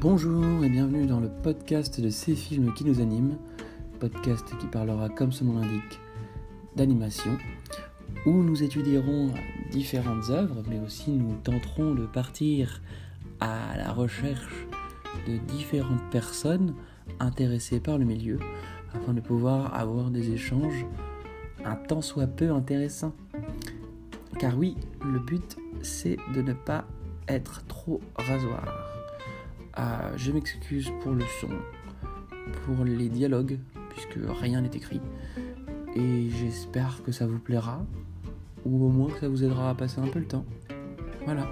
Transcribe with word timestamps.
Bonjour 0.00 0.64
et 0.64 0.68
bienvenue 0.68 1.06
dans 1.06 1.18
le 1.18 1.28
podcast 1.28 2.00
de 2.00 2.08
ces 2.08 2.36
films 2.36 2.72
qui 2.72 2.84
nous 2.84 3.00
animent, 3.00 3.36
podcast 3.98 4.46
qui 4.60 4.66
parlera 4.68 5.08
comme 5.08 5.32
son 5.32 5.46
nom 5.46 5.58
l'indique 5.58 5.98
d'animation, 6.76 7.36
où 8.24 8.30
nous 8.30 8.62
étudierons 8.62 9.32
différentes 9.72 10.30
œuvres, 10.30 10.62
mais 10.68 10.78
aussi 10.78 11.10
nous 11.10 11.34
tenterons 11.42 11.96
de 11.96 12.06
partir 12.06 12.80
à 13.40 13.76
la 13.76 13.90
recherche 13.90 14.68
de 15.26 15.36
différentes 15.52 16.08
personnes 16.12 16.76
intéressées 17.18 17.80
par 17.80 17.98
le 17.98 18.04
milieu, 18.04 18.38
afin 18.94 19.12
de 19.12 19.20
pouvoir 19.20 19.74
avoir 19.74 20.12
des 20.12 20.30
échanges 20.30 20.86
un 21.64 21.74
tant 21.74 22.02
soit 22.02 22.28
peu 22.28 22.52
intéressants. 22.52 23.16
Car 24.38 24.56
oui, 24.56 24.76
le 25.04 25.18
but 25.18 25.56
c'est 25.82 26.18
de 26.36 26.42
ne 26.42 26.52
pas 26.52 26.84
être 27.26 27.66
trop 27.66 28.00
rasoir. 28.14 28.97
Ah, 29.80 30.10
je 30.16 30.32
m'excuse 30.32 30.90
pour 31.02 31.12
le 31.12 31.24
son, 31.40 31.50
pour 32.64 32.84
les 32.84 33.08
dialogues, 33.08 33.60
puisque 33.90 34.18
rien 34.40 34.60
n'est 34.60 34.74
écrit. 34.74 35.00
Et 35.94 36.30
j'espère 36.30 37.00
que 37.04 37.12
ça 37.12 37.28
vous 37.28 37.38
plaira, 37.38 37.86
ou 38.64 38.86
au 38.86 38.88
moins 38.88 39.08
que 39.08 39.20
ça 39.20 39.28
vous 39.28 39.44
aidera 39.44 39.70
à 39.70 39.74
passer 39.76 40.00
un 40.00 40.08
peu 40.08 40.18
le 40.18 40.26
temps. 40.26 40.44
Voilà. 41.26 41.46